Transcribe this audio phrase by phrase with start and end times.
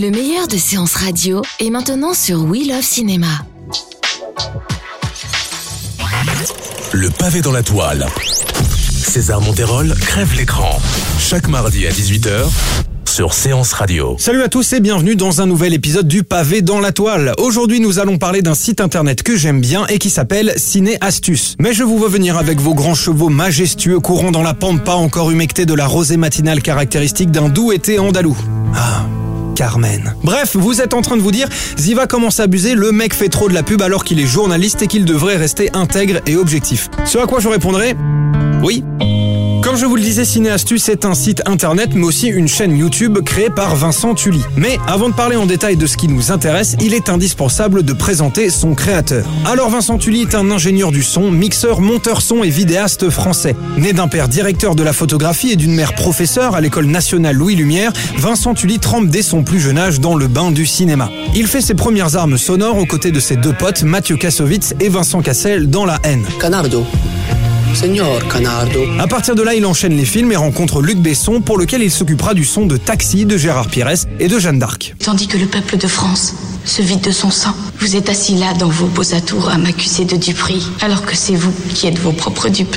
[0.00, 3.26] Le meilleur de séances radio est maintenant sur We Love Cinéma.
[6.92, 8.06] Le pavé dans la toile.
[8.64, 10.70] César Monterol crève l'écran.
[11.18, 12.48] Chaque mardi à 18h
[13.04, 14.16] sur Séance Radio.
[14.18, 17.34] Salut à tous et bienvenue dans un nouvel épisode du pavé dans la toile.
[17.36, 21.56] Aujourd'hui, nous allons parler d'un site internet que j'aime bien et qui s'appelle Ciné Astuce.
[21.58, 25.30] Mais je vous veux venir avec vos grands chevaux majestueux courant dans la pampa encore
[25.30, 28.34] humectée de la rosée matinale caractéristique d'un doux été andalou.
[28.74, 29.04] Ah.
[29.54, 30.14] Carmen.
[30.22, 31.48] Bref, vous êtes en train de vous dire,
[31.78, 34.82] Ziva commence à abuser, le mec fait trop de la pub alors qu'il est journaliste
[34.82, 36.88] et qu'il devrait rester intègre et objectif.
[37.04, 37.96] Ce à quoi je répondrai,
[38.62, 38.84] oui.
[39.70, 43.20] Comme je vous le disais, Cinéastuce est un site internet mais aussi une chaîne YouTube
[43.20, 44.42] créée par Vincent Tully.
[44.56, 47.92] Mais avant de parler en détail de ce qui nous intéresse, il est indispensable de
[47.92, 49.24] présenter son créateur.
[49.46, 53.54] Alors Vincent Tully est un ingénieur du son, mixeur, monteur son et vidéaste français.
[53.78, 57.54] Né d'un père directeur de la photographie et d'une mère professeure à l'école nationale Louis
[57.54, 61.10] Lumière, Vincent Tully trempe dès son plus jeune âge dans le bain du cinéma.
[61.36, 64.88] Il fait ses premières armes sonores aux côtés de ses deux potes Mathieu Kassovitz et
[64.88, 66.24] Vincent Cassel dans La haine.
[66.40, 66.84] Canardo.
[68.28, 68.80] Canardo.
[68.98, 71.90] À partir de là, il enchaîne les films et rencontre Luc Besson pour lequel il
[71.90, 74.94] s'occupera du son de Taxi de Gérard Pires et de Jeanne d'Arc.
[74.98, 76.34] Tandis que le peuple de France
[76.64, 80.04] se vide de son sang, vous êtes assis là dans vos beaux atours à m'accuser
[80.04, 82.76] de duperie, alors que c'est vous qui êtes vos propres dupes.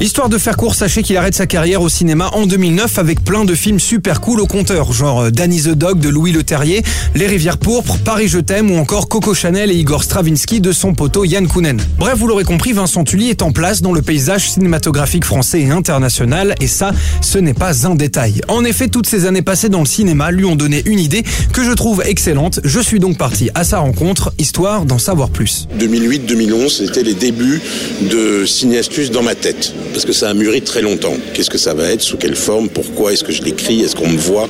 [0.00, 3.44] Histoire de faire court, sachez qu'il arrête sa carrière au cinéma en 2009 avec plein
[3.44, 6.84] de films super cool au compteur, genre euh, Danny the Dog de Louis Leterrier,
[7.16, 10.94] Les Rivières Pourpres, Paris Je t'aime ou encore Coco Chanel et Igor Stravinsky de son
[10.94, 11.80] poteau Yann Kounen.
[11.98, 15.70] Bref, vous l'aurez compris, Vincent Tully est en place dans le paysage cinématographique français et
[15.70, 18.40] international et ça, ce n'est pas un détail.
[18.46, 21.64] En effet, toutes ces années passées dans le cinéma lui ont donné une idée que
[21.64, 22.60] je trouve excellente.
[22.62, 25.66] Je suis donc parti à sa rencontre, histoire d'en savoir plus.
[25.76, 27.60] 2008-2011, c'était les débuts
[28.08, 29.74] de Cinéastus dans ma tête.
[29.92, 31.16] Parce que ça a mûri très longtemps.
[31.34, 32.02] Qu'est-ce que ça va être?
[32.02, 32.68] Sous quelle forme?
[32.68, 33.80] Pourquoi Est-ce que je l'écris?
[33.80, 34.48] Est-ce qu'on me voit?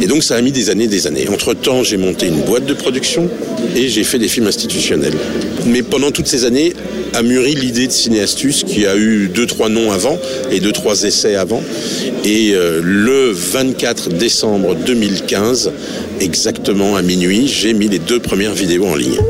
[0.00, 1.28] Et donc ça a mis des années, des années.
[1.28, 3.28] Entre-temps, j'ai monté une boîte de production
[3.76, 5.14] et j'ai fait des films institutionnels.
[5.66, 6.74] Mais pendant toutes ces années,
[7.14, 10.18] a mûri l'idée de Cinéastus qui a eu deux, trois noms avant
[10.50, 11.62] et deux, trois essais avant.
[12.24, 15.70] Et euh, le 24 décembre 2015,
[16.20, 19.20] exactement à minuit, j'ai mis les deux premières vidéos en ligne.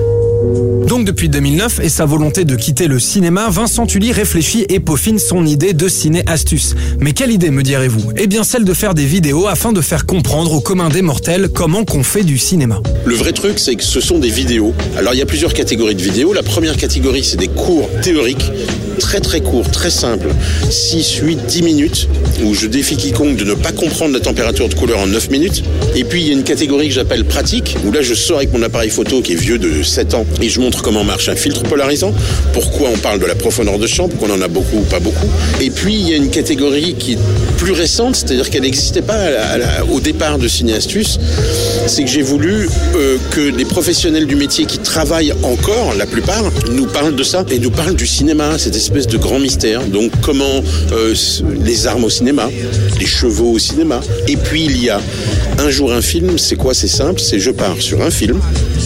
[0.94, 5.18] Donc depuis 2009 et sa volonté de quitter le cinéma, Vincent Tully réfléchit et peaufine
[5.18, 6.76] son idée de ciné-astuce.
[7.00, 8.12] Mais quelle idée me direz-vous?
[8.16, 11.48] Eh bien celle de faire des vidéos afin de faire comprendre aux communs des mortels
[11.48, 12.80] comment qu'on fait du cinéma.
[13.04, 14.72] Le vrai truc, c'est que ce sont des vidéos.
[14.96, 16.32] Alors il y a plusieurs catégories de vidéos.
[16.32, 18.52] La première catégorie, c'est des cours théoriques
[18.94, 20.28] très très courts, très simples,
[20.70, 22.08] 6, 8, 10 minutes,
[22.44, 25.62] où je défie quiconque de ne pas comprendre la température de couleur en 9 minutes.
[25.94, 28.52] Et puis il y a une catégorie que j'appelle pratique, où là je sors avec
[28.52, 31.36] mon appareil photo qui est vieux de 7 ans et je montre comment marche un
[31.36, 32.12] filtre polarisant,
[32.52, 35.00] pourquoi on parle de la profondeur de champ, pourquoi on en a beaucoup ou pas
[35.00, 35.28] beaucoup.
[35.60, 37.18] Et puis il y a une catégorie qui est
[37.58, 39.16] plus récente, c'est-à-dire qu'elle n'existait pas
[39.90, 41.18] au départ de Cinéastus,
[41.86, 46.44] c'est que j'ai voulu euh, que les professionnels du métier qui travaillent encore, la plupart,
[46.70, 49.82] nous parlent de ça et nous parlent du cinéma, espèce de grand mystère.
[49.86, 50.62] Donc comment
[50.92, 51.14] euh,
[51.64, 52.50] les armes au cinéma,
[53.00, 54.00] les chevaux au cinéma.
[54.28, 55.00] Et puis il y a
[55.58, 56.74] un jour un film, c'est quoi?
[56.74, 58.40] C'est simple, c'est je pars sur un film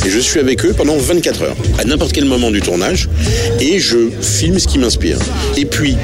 [0.06, 3.08] et je suis avec eux pendant 24 heures, à n'importe quel moment du tournage,
[3.60, 5.18] et je filme ce qui m'inspire.
[5.56, 5.96] Et puis,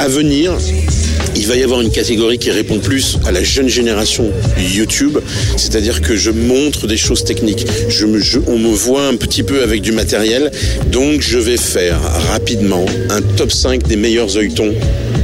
[0.00, 0.52] à venir,
[1.48, 5.16] va y avoir une catégorie qui répond plus à la jeune génération YouTube,
[5.56, 7.66] c'est-à-dire que je montre des choses techniques.
[8.46, 10.50] On me voit un petit peu avec du matériel,
[10.92, 11.98] donc je vais faire
[12.30, 14.74] rapidement un top 5 des meilleurs œilletons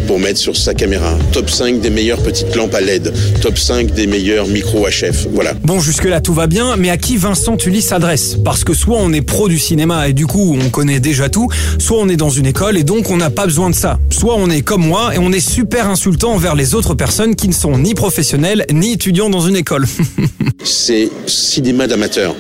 [0.06, 3.92] pour mettre sur sa caméra, top 5 des meilleures petites lampes à LED, top 5
[3.92, 5.28] des meilleurs micros HF.
[5.32, 5.54] Voilà.
[5.62, 8.36] Bon, jusque-là tout va bien, mais à qui Vincent Tully s'adresse?
[8.44, 11.48] Parce que soit on est pro du cinéma et du coup on connaît déjà tout,
[11.78, 13.98] soit on est dans une école et donc on n'a pas besoin de ça.
[14.10, 17.48] Soit on est comme moi et on est super insultant envers les autres personnes qui
[17.48, 19.86] ne sont ni professionnels ni étudiants dans une école.
[20.64, 22.34] c'est cinéma d'amateur.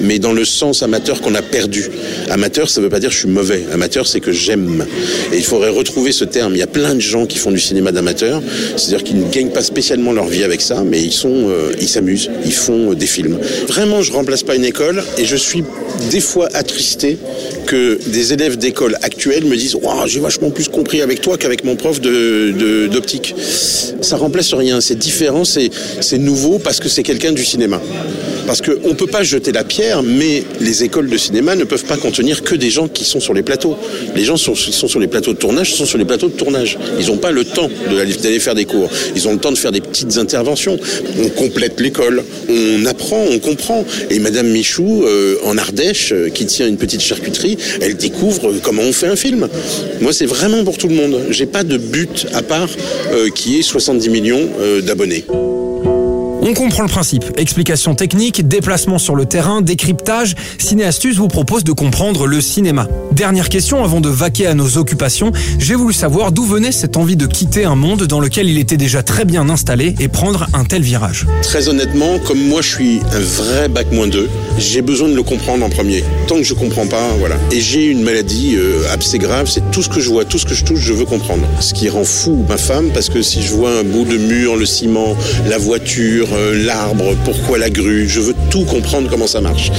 [0.00, 1.84] mais dans le sens amateur qu'on a perdu.
[2.30, 3.64] Amateur, ça veut pas dire je suis mauvais.
[3.72, 4.84] Amateur, c'est que j'aime.
[5.32, 6.54] Et il faudrait retrouver ce terme.
[6.54, 8.42] Il y a plein de gens qui font du cinéma d'amateur,
[8.76, 11.88] c'est-à-dire qu'ils ne gagnent pas spécialement leur vie avec ça, mais ils sont, euh, ils
[11.88, 13.38] s'amusent, ils font des films.
[13.68, 15.64] Vraiment, je remplace pas une école et je suis
[16.10, 17.18] des fois attristé
[17.66, 19.76] que des élèves d'école actuelle me disent
[20.06, 23.34] j'ai vachement plus compris avec toi qu'avec mon prof de, d'optique.
[24.00, 25.70] Ça remplace rien, c'est différent, c'est,
[26.00, 27.80] c'est nouveau parce que c'est quelqu'un du cinéma.
[28.46, 31.84] Parce qu'on ne peut pas jeter la pierre, mais les écoles de cinéma ne peuvent
[31.84, 33.76] pas contenir que des gens qui sont sur les plateaux.
[34.14, 36.78] Les gens sont, sont sur les plateaux de tournage, sont sur les plateaux de tournage.
[36.98, 38.88] Ils n'ont pas le temps d'aller faire des cours.
[39.14, 40.78] Ils ont le temps de faire des petites interventions.
[41.22, 43.84] On complète l'école, on apprend, on comprend.
[44.08, 48.82] Et Madame Michou, euh, en Ardèche, euh, qui tient une petite charcuterie, elle découvre comment
[48.82, 49.46] on fait un film.
[50.00, 51.20] Moi, c'est vraiment pour tout le monde.
[51.28, 52.70] J'ai pas de but à part
[53.12, 54.48] euh, qui est 70 millions
[54.82, 55.26] d'abonnés.
[56.42, 57.24] On comprend le principe.
[57.36, 60.34] Explication technique, déplacement sur le terrain, décryptage.
[60.58, 62.88] Cinéastus vous propose de comprendre le cinéma.
[63.12, 65.32] Dernière question avant de vaquer à nos occupations.
[65.58, 68.76] J'ai voulu savoir d'où venait cette envie de quitter un monde dans lequel il était
[68.76, 71.26] déjà très bien installé et prendre un tel virage.
[71.42, 74.28] Très honnêtement, comme moi je suis un vrai bac moins 2,
[74.58, 76.04] j'ai besoin de le comprendre en premier.
[76.28, 77.36] Tant que je comprends pas, voilà.
[77.52, 80.46] Et j'ai une maladie euh, assez grave, c'est tout ce que je vois, tout ce
[80.46, 81.46] que je touche, je veux comprendre.
[81.60, 84.56] Ce qui rend fou ma femme, parce que si je vois un bout de mur,
[84.56, 85.16] le ciment,
[85.48, 88.08] la voiture, euh, l'arbre, pourquoi la grue.
[88.08, 89.70] Je veux tout comprendre comment ça marche.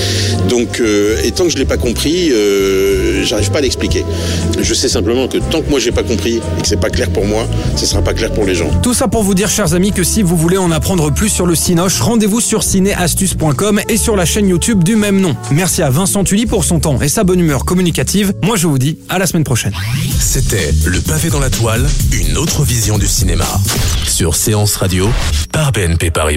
[0.49, 4.05] Donc, euh, et tant que je l'ai pas compris, euh, j'arrive pas à l'expliquer.
[4.59, 7.09] Je sais simplement que tant que moi j'ai pas compris et que c'est pas clair
[7.09, 8.69] pour moi, ce sera pas clair pour les gens.
[8.81, 11.45] Tout ça pour vous dire, chers amis, que si vous voulez en apprendre plus sur
[11.45, 15.35] le Cinoche, rendez-vous sur cinéastuce.com et sur la chaîne YouTube du même nom.
[15.51, 18.33] Merci à Vincent Tully pour son temps et sa bonne humeur communicative.
[18.43, 19.73] Moi, je vous dis à la semaine prochaine.
[20.19, 23.47] C'était Le Pavé dans la Toile, une autre vision du cinéma.
[24.07, 25.09] Sur Séance Radio,
[25.51, 26.36] par BNP Paribas.